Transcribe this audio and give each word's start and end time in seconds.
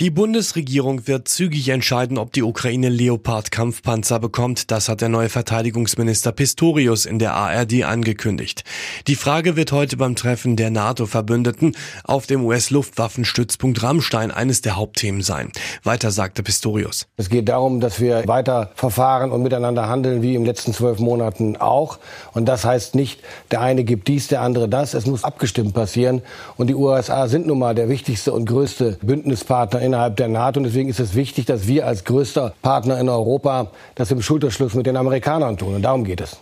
Die 0.00 0.08
Bundesregierung 0.08 1.06
wird 1.06 1.28
zügig 1.28 1.68
entscheiden, 1.68 2.16
ob 2.16 2.32
die 2.32 2.42
Ukraine 2.42 2.88
Leopard-Kampfpanzer 2.88 4.18
bekommt. 4.18 4.70
Das 4.70 4.88
hat 4.88 5.02
der 5.02 5.10
neue 5.10 5.28
Verteidigungsminister 5.28 6.32
Pistorius 6.32 7.04
in 7.04 7.18
der 7.18 7.34
ARD 7.34 7.84
angekündigt. 7.84 8.64
Die 9.08 9.14
Frage 9.14 9.56
wird 9.56 9.72
heute 9.72 9.98
beim 9.98 10.16
Treffen 10.16 10.56
der 10.56 10.70
NATO-Verbündeten 10.70 11.76
auf 12.04 12.26
dem 12.26 12.46
US-Luftwaffenstützpunkt 12.46 13.82
Rammstein 13.82 14.30
eines 14.30 14.62
der 14.62 14.76
Hauptthemen 14.76 15.20
sein. 15.20 15.52
Weiter 15.82 16.10
sagte 16.10 16.42
Pistorius. 16.42 17.06
Es 17.18 17.28
geht 17.28 17.50
darum, 17.50 17.80
dass 17.80 18.00
wir 18.00 18.26
weiter 18.26 18.70
verfahren 18.76 19.30
und 19.30 19.42
miteinander 19.42 19.86
handeln 19.90 20.22
wie 20.22 20.34
im 20.34 20.46
letzten 20.46 20.72
zwölf 20.72 20.98
Monaten 20.98 21.58
auch. 21.58 21.98
Und 22.32 22.46
das 22.46 22.64
heißt 22.64 22.94
nicht, 22.94 23.20
der 23.50 23.60
eine 23.60 23.84
gibt 23.84 24.08
dies, 24.08 24.28
der 24.28 24.40
andere 24.40 24.66
das. 24.66 24.94
Es 24.94 25.04
muss 25.04 25.24
abgestimmt 25.24 25.74
passieren. 25.74 26.22
Und 26.56 26.68
die 26.68 26.74
USA 26.74 27.28
sind 27.28 27.46
nun 27.46 27.58
mal 27.58 27.74
der 27.74 27.90
wichtigste 27.90 28.32
und 28.32 28.46
größte 28.46 28.96
Bündnispartner 29.02 29.89
innerhalb 29.90 30.16
der 30.16 30.28
NATO. 30.28 30.60
Und 30.60 30.64
deswegen 30.64 30.88
ist 30.88 31.00
es 31.00 31.14
wichtig, 31.14 31.46
dass 31.46 31.66
wir 31.66 31.86
als 31.86 32.04
größter 32.04 32.54
Partner 32.62 32.98
in 33.00 33.08
Europa 33.08 33.70
das 33.96 34.10
im 34.10 34.22
Schulterschluss 34.22 34.74
mit 34.74 34.86
den 34.86 34.96
Amerikanern 34.96 35.56
tun. 35.58 35.74
Und 35.74 35.82
darum 35.82 36.04
geht 36.04 36.20
es. 36.20 36.38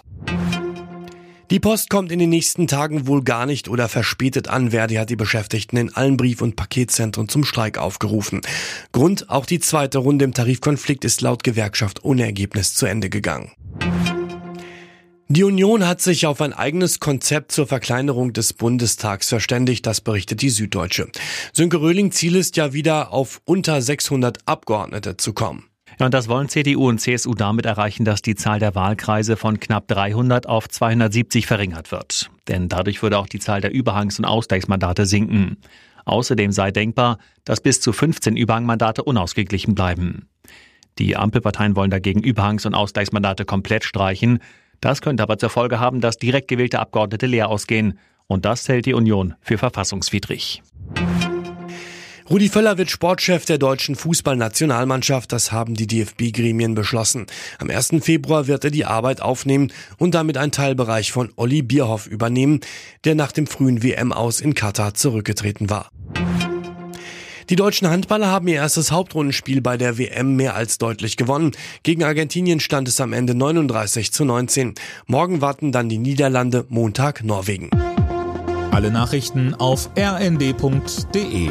Die 1.51 1.61
Post 1.61 1.89
kommt 1.89 2.13
in 2.13 2.19
den 2.19 2.29
nächsten 2.29 2.67
Tagen 2.67 3.07
wohl 3.07 3.25
gar 3.25 3.47
nicht 3.47 3.71
oder 3.71 3.89
verspätet 3.89 4.49
an. 4.49 4.73
Verdi 4.73 4.97
hat 4.97 5.09
die 5.09 5.17
Beschäftigten 5.17 5.79
in 5.79 5.95
allen 5.97 6.19
Brief- 6.19 6.43
und 6.43 6.57
Paketzentren 6.57 7.27
zum 7.31 7.43
Streik 7.45 7.79
aufgerufen. 7.79 8.43
Grund, 8.93 9.31
auch 9.31 9.47
die 9.47 9.59
zweite 9.59 9.97
Runde 9.97 10.27
im 10.27 10.35
Tarifkonflikt 10.35 11.07
ist 11.07 11.23
laut 11.23 11.45
Gewerkschaft 11.45 12.05
ohne 12.05 12.25
Ergebnis 12.25 12.75
zu 12.75 12.85
Ende 12.85 13.09
gegangen. 13.09 13.53
Die 15.31 15.45
Union 15.45 15.87
hat 15.87 16.01
sich 16.01 16.25
auf 16.25 16.41
ein 16.41 16.55
eigenes 16.55 17.01
Konzept 17.01 17.53
zur 17.53 17.67
Verkleinerung 17.67 18.33
des 18.33 18.55
Bundestags 18.55 19.29
verständigt, 19.29 19.85
das 19.85 20.01
berichtet 20.01 20.41
die 20.41 20.49
Süddeutsche. 20.49 21.11
Sönke 21.53 21.83
Röhling 21.83 22.13
Ziel 22.13 22.35
ist 22.35 22.57
ja 22.57 22.73
wieder 22.73 23.13
auf 23.13 23.43
unter 23.45 23.83
600 23.83 24.39
Abgeordnete 24.47 25.19
zu 25.19 25.35
kommen. 25.35 25.67
Ja, 26.01 26.07
und 26.07 26.15
das 26.15 26.29
wollen 26.29 26.49
CDU 26.49 26.89
und 26.89 26.99
CSU 26.99 27.35
damit 27.35 27.67
erreichen, 27.67 28.07
dass 28.07 28.23
die 28.23 28.37
Zahl 28.37 28.59
der 28.59 28.75
Wahlkreise 28.75 29.37
von 29.37 29.61
knapp 29.61 29.87
300 29.89 30.47
auf 30.47 30.67
270 30.67 31.47
verringert 31.47 31.93
wird. 31.93 32.31
Denn 32.49 32.71
dadurch 32.71 33.03
würde 33.03 33.19
auch 33.19 33.27
die 33.27 33.39
Zahl 33.39 33.61
der 33.61 33.75
Überhangs- 33.75 34.19
und 34.19 34.25
Ausgleichsmandate 34.25 35.05
sinken. 35.05 35.59
Außerdem 36.07 36.53
sei 36.53 36.71
denkbar, 36.71 37.19
dass 37.45 37.61
bis 37.61 37.83
zu 37.83 37.93
15 37.93 38.35
Überhangmandate 38.35 39.05
unausgeglichen 39.05 39.75
bleiben. 39.75 40.31
Die 40.99 41.17
Ampelparteien 41.17 41.77
wollen 41.77 41.91
dagegen 41.91 42.23
Überhangs- 42.23 42.67
und 42.67 42.75
Ausgleichsmandate 42.75 43.45
komplett 43.45 43.85
streichen. 43.85 44.39
Das 44.81 45.01
könnte 45.01 45.23
aber 45.23 45.39
zur 45.39 45.51
Folge 45.51 45.81
haben, 45.81 46.01
dass 46.01 46.17
direkt 46.17 46.49
gewählte 46.49 46.79
Abgeordnete 46.79 47.27
leer 47.27 47.49
ausgehen. 47.49 47.99
Und 48.27 48.45
das 48.45 48.69
hält 48.69 48.87
die 48.87 48.95
Union 48.95 49.35
für 49.41 49.59
verfassungswidrig. 49.59 50.63
Rudi 52.31 52.51
Völler 52.51 52.77
wird 52.77 52.91
Sportchef 52.91 53.47
der 53.47 53.57
deutschen 53.57 53.97
Fußballnationalmannschaft. 53.97 55.33
Das 55.33 55.51
haben 55.51 55.75
die 55.75 55.87
DFB-Gremien 55.87 56.75
beschlossen. 56.75 57.25
Am 57.59 57.71
1. 57.71 57.95
Februar 58.03 58.47
wird 58.47 58.65
er 58.65 58.71
die 58.71 58.85
Arbeit 58.85 59.23
aufnehmen 59.23 59.73
und 59.97 60.15
damit 60.15 60.37
einen 60.37 60.53
Teilbereich 60.53 61.11
von 61.11 61.33
Olli 61.37 61.63
Bierhoff 61.63 62.07
übernehmen, 62.07 62.61
der 63.05 63.15
nach 63.15 63.33
dem 63.33 63.47
frühen 63.47 63.83
WM 63.83 64.13
aus 64.13 64.43
in 64.43 64.55
Katar 64.55 64.93
zurückgetreten 64.93 65.71
war. 65.71 65.89
Die 67.51 67.57
deutschen 67.57 67.89
Handballer 67.89 68.27
haben 68.27 68.47
ihr 68.49 68.57
erstes 68.57 68.93
Hauptrundenspiel 68.93 69.63
bei 69.63 69.79
der 69.79 69.97
WM 69.97 70.37
mehr 70.37 70.55
als 70.55 70.77
deutlich 70.77 71.17
gewonnen. 71.17 71.53
Gegen 71.83 72.05
Argentinien 72.05 72.61
stand 72.61 72.89
es 72.89 73.01
am 73.01 73.15
Ende 73.15 73.35
39 73.35 74.13
zu 74.13 74.27
19. 74.27 74.75
Morgen 75.07 75.41
warten 75.41 75.73
dann 75.73 75.89
die 75.89 75.97
Niederlande, 75.97 76.67
Montag 76.69 77.25
Norwegen. 77.25 77.71
Alle 78.71 78.91
Nachrichten 78.91 79.55
auf 79.55 79.89
rnd.de 79.99 81.51